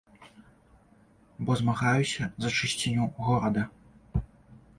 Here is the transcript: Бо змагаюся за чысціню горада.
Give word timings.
Бо 1.47 1.51
змагаюся 1.61 2.23
за 2.45 2.49
чысціню 2.61 3.05
горада. 3.29 3.63